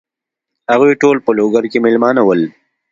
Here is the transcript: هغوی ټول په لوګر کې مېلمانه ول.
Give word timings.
هغوی 0.71 0.93
ټول 1.01 1.17
په 1.25 1.31
لوګر 1.37 1.63
کې 1.71 1.83
مېلمانه 1.85 2.21
ول. 2.25 2.41